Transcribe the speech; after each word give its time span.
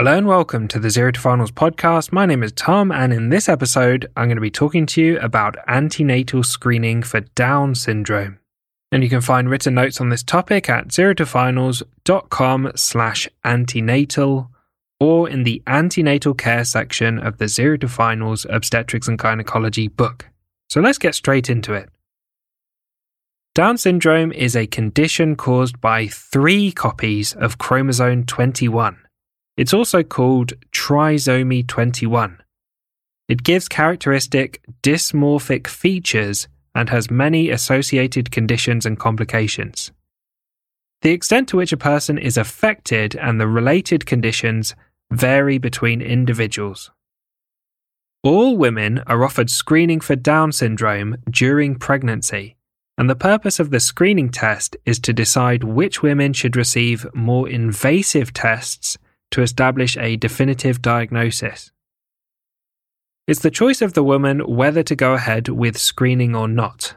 Hello 0.00 0.16
and 0.16 0.26
welcome 0.26 0.66
to 0.68 0.78
the 0.78 0.88
Zero 0.88 1.12
to 1.12 1.20
Finals 1.20 1.50
podcast. 1.50 2.10
My 2.10 2.24
name 2.24 2.42
is 2.42 2.52
Tom, 2.52 2.90
and 2.90 3.12
in 3.12 3.28
this 3.28 3.50
episode, 3.50 4.10
I'm 4.16 4.28
going 4.28 4.38
to 4.38 4.40
be 4.40 4.50
talking 4.50 4.86
to 4.86 5.02
you 5.02 5.20
about 5.20 5.58
antenatal 5.66 6.42
screening 6.42 7.02
for 7.02 7.20
Down 7.20 7.74
syndrome. 7.74 8.38
And 8.90 9.02
you 9.02 9.10
can 9.10 9.20
find 9.20 9.50
written 9.50 9.74
notes 9.74 10.00
on 10.00 10.08
this 10.08 10.22
topic 10.22 10.70
at 10.70 10.88
zerotofinals.com 10.88 12.72
slash 12.76 13.28
antenatal 13.44 14.50
or 14.98 15.28
in 15.28 15.42
the 15.42 15.62
antenatal 15.66 16.32
care 16.32 16.64
section 16.64 17.18
of 17.18 17.36
the 17.36 17.46
Zero 17.46 17.76
to 17.76 17.86
Finals 17.86 18.46
Obstetrics 18.48 19.06
and 19.06 19.18
Gynecology 19.18 19.88
book. 19.88 20.30
So 20.70 20.80
let's 20.80 20.96
get 20.96 21.14
straight 21.14 21.50
into 21.50 21.74
it. 21.74 21.90
Down 23.54 23.76
syndrome 23.76 24.32
is 24.32 24.56
a 24.56 24.66
condition 24.66 25.36
caused 25.36 25.78
by 25.78 26.06
three 26.06 26.72
copies 26.72 27.34
of 27.34 27.58
chromosome 27.58 28.24
21 28.24 28.96
it's 29.60 29.74
also 29.74 30.02
called 30.02 30.54
trisomy 30.72 31.66
21. 31.66 32.42
It 33.28 33.42
gives 33.42 33.68
characteristic 33.68 34.62
dysmorphic 34.82 35.66
features 35.66 36.48
and 36.74 36.88
has 36.88 37.10
many 37.10 37.50
associated 37.50 38.30
conditions 38.30 38.86
and 38.86 38.98
complications. 38.98 39.92
The 41.02 41.10
extent 41.10 41.46
to 41.50 41.58
which 41.58 41.74
a 41.74 41.76
person 41.76 42.16
is 42.16 42.38
affected 42.38 43.14
and 43.16 43.38
the 43.38 43.46
related 43.46 44.06
conditions 44.06 44.74
vary 45.12 45.58
between 45.58 46.00
individuals. 46.00 46.90
All 48.22 48.56
women 48.56 49.02
are 49.06 49.22
offered 49.22 49.50
screening 49.50 50.00
for 50.00 50.16
Down 50.16 50.52
syndrome 50.52 51.18
during 51.28 51.74
pregnancy, 51.76 52.56
and 52.96 53.10
the 53.10 53.14
purpose 53.14 53.60
of 53.60 53.68
the 53.68 53.80
screening 53.80 54.30
test 54.30 54.78
is 54.86 54.98
to 55.00 55.12
decide 55.12 55.64
which 55.64 56.02
women 56.02 56.32
should 56.32 56.56
receive 56.56 57.06
more 57.12 57.46
invasive 57.46 58.32
tests 58.32 58.96
to 59.30 59.42
establish 59.42 59.96
a 59.96 60.16
definitive 60.16 60.82
diagnosis. 60.82 61.72
It's 63.26 63.40
the 63.40 63.50
choice 63.50 63.80
of 63.80 63.92
the 63.92 64.02
woman 64.02 64.40
whether 64.40 64.82
to 64.82 64.96
go 64.96 65.14
ahead 65.14 65.48
with 65.48 65.78
screening 65.78 66.34
or 66.34 66.48
not. 66.48 66.94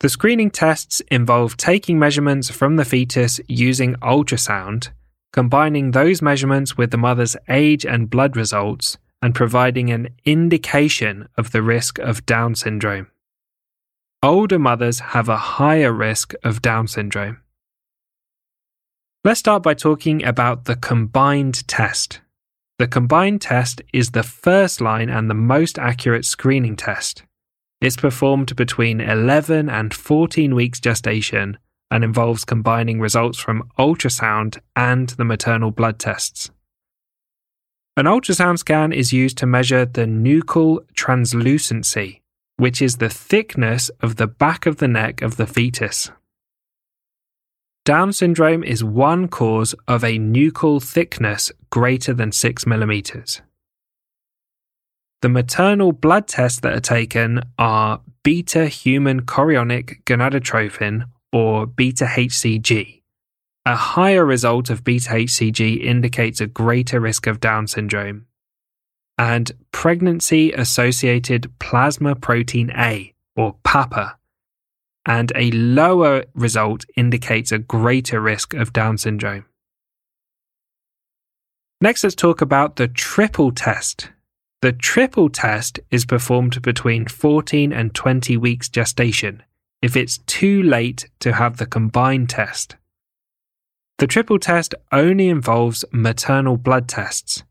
The 0.00 0.08
screening 0.08 0.50
tests 0.50 1.00
involve 1.12 1.56
taking 1.56 1.98
measurements 1.98 2.50
from 2.50 2.74
the 2.74 2.84
fetus 2.84 3.40
using 3.46 3.94
ultrasound, 4.02 4.90
combining 5.32 5.92
those 5.92 6.20
measurements 6.20 6.76
with 6.76 6.90
the 6.90 6.98
mother's 6.98 7.36
age 7.48 7.86
and 7.86 8.10
blood 8.10 8.36
results, 8.36 8.98
and 9.22 9.36
providing 9.36 9.90
an 9.90 10.08
indication 10.24 11.28
of 11.38 11.52
the 11.52 11.62
risk 11.62 12.00
of 12.00 12.26
Down 12.26 12.56
syndrome. 12.56 13.06
Older 14.20 14.58
mothers 14.58 14.98
have 14.98 15.28
a 15.28 15.36
higher 15.36 15.92
risk 15.92 16.34
of 16.42 16.60
Down 16.60 16.88
syndrome. 16.88 17.40
Let's 19.24 19.38
start 19.38 19.62
by 19.62 19.74
talking 19.74 20.24
about 20.24 20.64
the 20.64 20.74
combined 20.74 21.68
test. 21.68 22.20
The 22.80 22.88
combined 22.88 23.40
test 23.40 23.80
is 23.92 24.10
the 24.10 24.24
first 24.24 24.80
line 24.80 25.08
and 25.08 25.30
the 25.30 25.34
most 25.34 25.78
accurate 25.78 26.24
screening 26.24 26.74
test. 26.74 27.22
It's 27.80 27.94
performed 27.94 28.56
between 28.56 29.00
11 29.00 29.68
and 29.68 29.94
14 29.94 30.56
weeks 30.56 30.80
gestation 30.80 31.56
and 31.88 32.02
involves 32.02 32.44
combining 32.44 32.98
results 32.98 33.38
from 33.38 33.70
ultrasound 33.78 34.58
and 34.74 35.10
the 35.10 35.24
maternal 35.24 35.70
blood 35.70 36.00
tests. 36.00 36.50
An 37.96 38.06
ultrasound 38.06 38.58
scan 38.58 38.92
is 38.92 39.12
used 39.12 39.38
to 39.38 39.46
measure 39.46 39.86
the 39.86 40.06
nuchal 40.06 40.80
translucency, 40.96 42.22
which 42.56 42.82
is 42.82 42.96
the 42.96 43.08
thickness 43.08 43.88
of 44.00 44.16
the 44.16 44.26
back 44.26 44.66
of 44.66 44.78
the 44.78 44.88
neck 44.88 45.22
of 45.22 45.36
the 45.36 45.46
fetus. 45.46 46.10
Down 47.84 48.12
syndrome 48.12 48.62
is 48.62 48.84
one 48.84 49.26
cause 49.26 49.74
of 49.88 50.04
a 50.04 50.16
nuchal 50.16 50.80
thickness 50.80 51.50
greater 51.68 52.14
than 52.14 52.30
6 52.30 52.64
millimeters. 52.64 53.42
The 55.20 55.28
maternal 55.28 55.90
blood 55.90 56.28
tests 56.28 56.60
that 56.60 56.74
are 56.74 56.80
taken 56.80 57.42
are 57.58 58.00
beta 58.22 58.66
human 58.68 59.22
chorionic 59.22 60.04
gonadotropin 60.04 61.06
or 61.32 61.66
beta 61.66 62.04
HCG. 62.04 63.02
A 63.66 63.74
higher 63.74 64.24
result 64.24 64.70
of 64.70 64.84
beta 64.84 65.10
HCG 65.10 65.82
indicates 65.82 66.40
a 66.40 66.46
greater 66.46 67.00
risk 67.00 67.26
of 67.26 67.40
Down 67.40 67.66
syndrome. 67.66 68.26
And 69.18 69.50
pregnancy 69.72 70.52
associated 70.52 71.50
plasma 71.58 72.14
protein 72.14 72.70
A 72.76 73.12
or 73.34 73.56
PAPP-A 73.64 74.16
and 75.06 75.32
a 75.34 75.50
lower 75.50 76.24
result 76.34 76.84
indicates 76.96 77.52
a 77.52 77.58
greater 77.58 78.20
risk 78.20 78.54
of 78.54 78.72
Down 78.72 78.98
syndrome. 78.98 79.44
Next, 81.80 82.04
let's 82.04 82.14
talk 82.14 82.40
about 82.40 82.76
the 82.76 82.86
triple 82.86 83.50
test. 83.50 84.10
The 84.60 84.72
triple 84.72 85.28
test 85.28 85.80
is 85.90 86.04
performed 86.04 86.62
between 86.62 87.06
14 87.06 87.72
and 87.72 87.92
20 87.92 88.36
weeks 88.36 88.68
gestation 88.68 89.42
if 89.82 89.96
it's 89.96 90.18
too 90.18 90.62
late 90.62 91.10
to 91.18 91.32
have 91.32 91.56
the 91.56 91.66
combined 91.66 92.30
test. 92.30 92.76
The 93.98 94.06
triple 94.06 94.38
test 94.38 94.74
only 94.92 95.28
involves 95.28 95.84
maternal 95.90 96.56
blood 96.56 96.88
tests, 96.88 97.42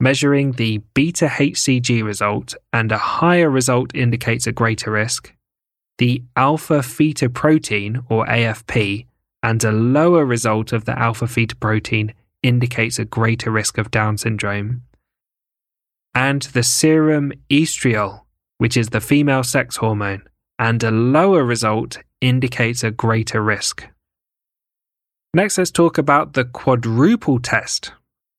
measuring 0.00 0.52
the 0.52 0.78
beta 0.94 1.26
HCG 1.26 2.02
result, 2.02 2.54
and 2.72 2.90
a 2.90 2.98
higher 2.98 3.48
result 3.48 3.94
indicates 3.94 4.46
a 4.46 4.52
greater 4.52 4.90
risk, 4.90 5.32
the 5.98 6.22
alpha 6.36 6.78
fetoprotein, 6.80 8.04
or 8.08 8.26
AFP, 8.26 9.06
and 9.42 9.62
a 9.64 9.72
lower 9.72 10.24
result 10.24 10.72
of 10.72 10.84
the 10.84 10.98
alpha 10.98 11.26
fetoprotein 11.26 12.12
indicates 12.42 12.98
a 12.98 13.04
greater 13.04 13.50
risk 13.50 13.78
of 13.78 13.90
Down 13.90 14.18
syndrome. 14.18 14.82
And 16.14 16.42
the 16.42 16.62
serum 16.62 17.32
estriol, 17.50 18.22
which 18.58 18.76
is 18.76 18.88
the 18.88 19.00
female 19.00 19.42
sex 19.42 19.76
hormone, 19.76 20.22
and 20.58 20.82
a 20.82 20.90
lower 20.90 21.44
result 21.44 21.98
indicates 22.20 22.82
a 22.82 22.90
greater 22.90 23.42
risk. 23.42 23.86
Next, 25.34 25.58
let's 25.58 25.70
talk 25.70 25.98
about 25.98 26.32
the 26.32 26.44
quadruple 26.44 27.38
test. 27.38 27.92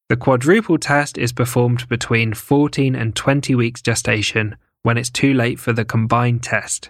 The 0.09 0.17
quadruple 0.17 0.77
test 0.79 1.17
is 1.17 1.31
performed 1.31 1.87
between 1.89 2.33
14 2.33 2.95
and 2.95 3.15
20 3.15 3.53
weeks 3.55 3.81
gestation 3.81 4.55
when 4.81 4.97
it's 4.97 5.09
too 5.09 5.33
late 5.33 5.59
for 5.59 5.73
the 5.73 5.85
combined 5.85 6.41
test. 6.43 6.89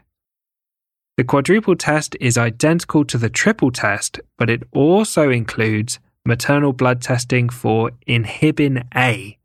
The 1.17 1.23
quadruple 1.23 1.75
test 1.75 2.16
is 2.22 2.38
identical 2.38 3.03
to 3.05 3.17
the 3.17 3.29
triple 3.29 3.72
test, 3.72 4.19
but 4.38 4.51
it 4.51 4.61
also 4.72 5.31
includes 5.31 6.00
maternal 6.23 6.73
blood 6.73 7.01
testing 7.01 7.50
for 7.50 7.89
inhibin 8.07 8.85
A. 8.95 9.39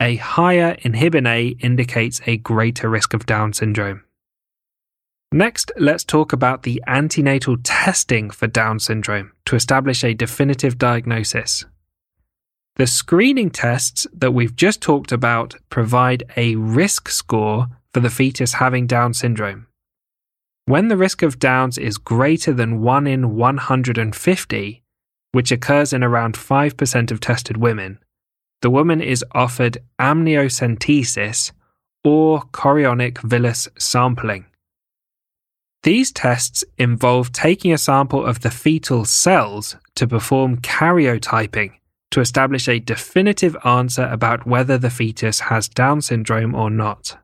A 0.00 0.16
higher 0.16 0.76
inhibin 0.76 1.26
A 1.26 1.48
indicates 1.58 2.20
a 2.26 2.36
greater 2.36 2.88
risk 2.88 3.12
of 3.12 3.26
Down 3.26 3.52
syndrome. 3.52 4.04
Next, 5.32 5.72
let's 5.76 6.04
talk 6.04 6.32
about 6.32 6.62
the 6.62 6.80
antenatal 6.86 7.56
testing 7.62 8.30
for 8.30 8.46
Down 8.46 8.78
syndrome 8.78 9.32
to 9.46 9.56
establish 9.56 10.04
a 10.04 10.14
definitive 10.14 10.78
diagnosis. 10.78 11.64
The 12.76 12.86
screening 12.86 13.50
tests 13.50 14.06
that 14.12 14.32
we've 14.32 14.54
just 14.54 14.80
talked 14.80 15.10
about 15.10 15.56
provide 15.70 16.22
a 16.36 16.54
risk 16.54 17.08
score 17.08 17.66
for 17.92 17.98
the 17.98 18.10
fetus 18.10 18.54
having 18.54 18.86
Down 18.86 19.12
syndrome. 19.12 19.66
When 20.70 20.86
the 20.86 20.96
risk 20.96 21.22
of 21.22 21.40
Downs 21.40 21.78
is 21.78 21.98
greater 21.98 22.52
than 22.52 22.80
1 22.80 23.08
in 23.08 23.34
150, 23.34 24.82
which 25.32 25.50
occurs 25.50 25.92
in 25.92 26.04
around 26.04 26.36
5% 26.36 27.10
of 27.10 27.18
tested 27.18 27.56
women, 27.56 27.98
the 28.62 28.70
woman 28.70 29.00
is 29.00 29.24
offered 29.32 29.78
amniocentesis 29.98 31.50
or 32.04 32.42
chorionic 32.52 33.14
villus 33.14 33.66
sampling. 33.80 34.46
These 35.82 36.12
tests 36.12 36.62
involve 36.78 37.32
taking 37.32 37.72
a 37.72 37.76
sample 37.76 38.24
of 38.24 38.42
the 38.42 38.50
fetal 38.52 39.04
cells 39.04 39.74
to 39.96 40.06
perform 40.06 40.58
karyotyping 40.58 41.72
to 42.12 42.20
establish 42.20 42.68
a 42.68 42.78
definitive 42.78 43.56
answer 43.64 44.04
about 44.04 44.46
whether 44.46 44.78
the 44.78 44.90
fetus 44.90 45.40
has 45.40 45.68
Down 45.68 46.00
syndrome 46.00 46.54
or 46.54 46.70
not. 46.70 47.18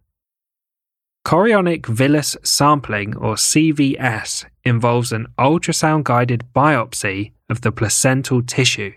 Chorionic 1.26 1.86
villus 1.86 2.36
sampling, 2.46 3.16
or 3.16 3.34
CVS, 3.34 4.44
involves 4.64 5.10
an 5.10 5.26
ultrasound 5.36 6.04
guided 6.04 6.44
biopsy 6.54 7.32
of 7.50 7.62
the 7.62 7.72
placental 7.72 8.44
tissue. 8.44 8.92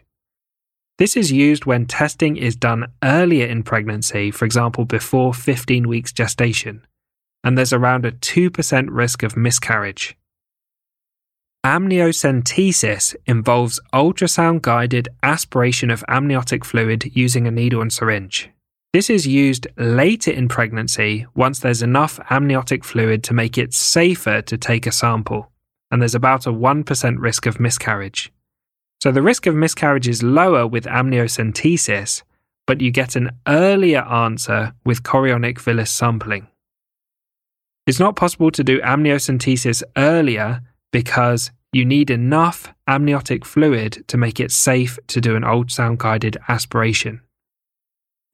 This 1.00 1.18
is 1.18 1.32
used 1.32 1.66
when 1.66 1.88
testing 1.88 2.38
is 2.38 2.56
done 2.56 2.92
earlier 3.04 3.48
in 3.48 3.64
pregnancy, 3.64 4.30
for 4.30 4.46
example, 4.46 4.86
before 4.86 5.34
15 5.34 5.88
weeks 5.88 6.12
gestation, 6.12 6.86
and 7.44 7.58
there's 7.58 7.74
around 7.74 8.06
a 8.06 8.12
2% 8.12 8.88
risk 8.92 9.24
of 9.24 9.36
miscarriage. 9.36 10.16
Amniocentesis 11.66 13.16
involves 13.26 13.80
ultrasound 13.92 14.62
guided 14.62 15.10
aspiration 15.24 15.90
of 15.90 16.06
amniotic 16.08 16.64
fluid 16.64 17.10
using 17.16 17.48
a 17.48 17.52
needle 17.52 17.82
and 17.82 17.92
syringe. 17.92 18.52
This 18.92 19.12
is 19.12 19.28
used 19.28 19.68
later 19.78 20.32
in 20.32 20.48
pregnancy 20.48 21.28
once 21.36 21.60
there's 21.60 21.84
enough 21.84 22.20
amniotic 22.32 22.84
fluid 22.84 23.24
to 23.26 23.36
make 23.36 23.56
it 23.56 23.72
safer 23.72 24.42
to 24.42 24.58
take 24.58 24.88
a 24.88 24.92
sample, 24.92 25.52
and 25.92 26.02
there's 26.02 26.16
about 26.16 26.48
a 26.48 26.52
1% 26.52 27.16
risk 27.20 27.46
of 27.46 27.60
miscarriage. 27.60 28.32
So 29.00 29.12
the 29.12 29.22
risk 29.22 29.46
of 29.46 29.54
miscarriage 29.54 30.08
is 30.08 30.24
lower 30.24 30.66
with 30.66 30.86
amniocentesis, 30.86 32.24
but 32.66 32.82
you 32.82 32.90
get 32.90 33.16
an 33.16 33.30
earlier 33.48 34.02
answer 34.02 34.74
with 34.84 35.04
chorionic 35.04 35.60
villus 35.60 35.90
sampling. 35.90 36.48
It's 37.86 38.00
not 38.00 38.16
possible 38.16 38.50
to 38.50 38.64
do 38.64 38.82
amniocentesis 38.82 39.84
earlier 39.98 40.62
because 40.92 41.52
you 41.72 41.86
need 41.86 42.10
enough 42.10 42.74
amniotic 42.88 43.46
fluid 43.46 44.04
to 44.08 44.18
make 44.18 44.40
it 44.40 44.52
safe 44.52 44.98
to 45.08 45.22
do 45.22 45.36
an 45.36 45.44
ultrasound 45.44 46.00
guided 46.00 46.38
aspiration. 46.48 47.22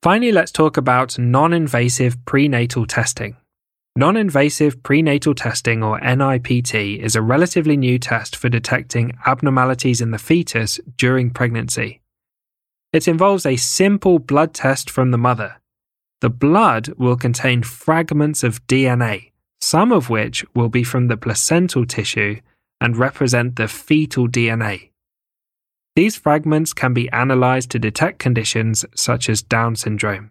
Finally, 0.02 0.32
let's 0.32 0.52
talk 0.52 0.76
about 0.76 1.18
non 1.18 1.52
invasive 1.52 2.16
prenatal 2.24 2.86
testing. 2.86 3.36
Non 3.96 4.16
invasive 4.16 4.82
prenatal 4.82 5.34
testing, 5.34 5.82
or 5.82 5.98
NIPT, 6.00 7.00
is 7.00 7.16
a 7.16 7.22
relatively 7.22 7.76
new 7.76 7.98
test 7.98 8.36
for 8.36 8.48
detecting 8.48 9.16
abnormalities 9.24 10.00
in 10.00 10.10
the 10.10 10.18
fetus 10.18 10.78
during 10.96 11.30
pregnancy. 11.30 12.02
It 12.92 13.08
involves 13.08 13.46
a 13.46 13.56
simple 13.56 14.18
blood 14.18 14.52
test 14.54 14.90
from 14.90 15.10
the 15.10 15.18
mother. 15.18 15.56
The 16.20 16.30
blood 16.30 16.88
will 16.98 17.16
contain 17.16 17.62
fragments 17.62 18.42
of 18.42 18.66
DNA, 18.66 19.32
some 19.60 19.92
of 19.92 20.08
which 20.08 20.44
will 20.54 20.68
be 20.68 20.84
from 20.84 21.08
the 21.08 21.16
placental 21.16 21.86
tissue 21.86 22.40
and 22.80 22.96
represent 22.96 23.56
the 23.56 23.68
fetal 23.68 24.28
DNA. 24.28 24.90
These 25.96 26.16
fragments 26.16 26.74
can 26.74 26.92
be 26.92 27.10
analyzed 27.10 27.70
to 27.70 27.78
detect 27.78 28.18
conditions 28.18 28.84
such 28.94 29.30
as 29.30 29.40
Down 29.40 29.76
syndrome. 29.76 30.30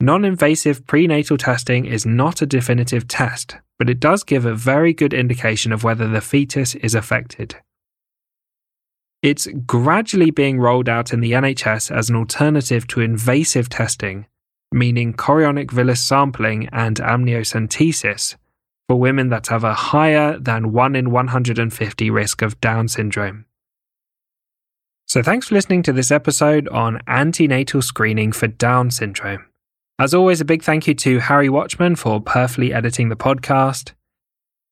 Non 0.00 0.24
invasive 0.24 0.86
prenatal 0.86 1.36
testing 1.36 1.84
is 1.84 2.06
not 2.06 2.40
a 2.40 2.46
definitive 2.46 3.06
test, 3.06 3.58
but 3.78 3.90
it 3.90 4.00
does 4.00 4.24
give 4.24 4.46
a 4.46 4.54
very 4.54 4.94
good 4.94 5.12
indication 5.12 5.72
of 5.72 5.84
whether 5.84 6.08
the 6.08 6.22
fetus 6.22 6.74
is 6.76 6.94
affected. 6.94 7.56
It's 9.22 9.46
gradually 9.66 10.30
being 10.30 10.58
rolled 10.58 10.88
out 10.88 11.12
in 11.12 11.20
the 11.20 11.32
NHS 11.32 11.94
as 11.94 12.08
an 12.08 12.16
alternative 12.16 12.86
to 12.88 13.02
invasive 13.02 13.68
testing, 13.68 14.24
meaning 14.72 15.12
chorionic 15.12 15.70
villus 15.70 15.98
sampling 15.98 16.66
and 16.72 16.96
amniocentesis, 16.96 18.36
for 18.88 18.98
women 18.98 19.28
that 19.28 19.48
have 19.48 19.64
a 19.64 19.74
higher 19.74 20.38
than 20.38 20.72
1 20.72 20.96
in 20.96 21.10
150 21.10 22.10
risk 22.10 22.40
of 22.40 22.58
Down 22.62 22.88
syndrome. 22.88 23.44
So, 25.10 25.24
thanks 25.24 25.48
for 25.48 25.56
listening 25.56 25.82
to 25.82 25.92
this 25.92 26.12
episode 26.12 26.68
on 26.68 27.00
antenatal 27.08 27.82
screening 27.82 28.30
for 28.30 28.46
Down 28.46 28.92
syndrome. 28.92 29.44
As 29.98 30.14
always, 30.14 30.40
a 30.40 30.44
big 30.44 30.62
thank 30.62 30.86
you 30.86 30.94
to 30.94 31.18
Harry 31.18 31.48
Watchman 31.48 31.96
for 31.96 32.20
perfectly 32.20 32.72
editing 32.72 33.08
the 33.08 33.16
podcast. 33.16 33.90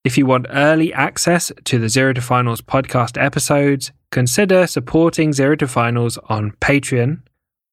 If 0.05 0.17
you 0.17 0.27
want 0.27 0.47
early 0.51 0.93
access 0.93 1.51
to 1.65 1.81
the 1.81 1.89
Zero 1.89 2.13
to 2.13 2.21
Finals 2.21 2.61
podcast 2.61 3.21
episodes, 3.21 3.91
consider 4.13 4.69
supporting 4.69 5.33
Zero 5.33 5.57
to 5.57 5.67
Finals 5.67 6.19
on 6.29 6.53
Patreon, 6.61 7.23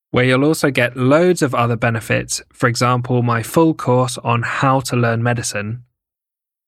where 0.09 0.25
you'll 0.25 0.43
also 0.43 0.71
get 0.71 0.97
loads 0.97 1.43
of 1.43 1.53
other 1.53 1.75
benefits, 1.75 2.41
for 2.51 2.67
example, 2.67 3.21
my 3.21 3.43
full 3.43 3.75
course 3.75 4.17
on 4.23 4.41
how 4.41 4.79
to 4.79 4.95
learn 4.95 5.21
medicine. 5.21 5.84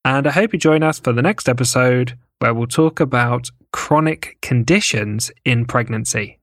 And 0.07 0.25
I 0.25 0.31
hope 0.31 0.53
you 0.53 0.59
join 0.59 0.83
us 0.83 0.99
for 0.99 1.11
the 1.11 1.21
next 1.21 1.49
episode 1.49 2.17
where 2.39 2.53
we'll 2.53 2.65
talk 2.65 3.01
about 3.01 3.49
chronic 3.73 4.37
conditions 4.41 5.31
in 5.43 5.65
pregnancy. 5.65 6.36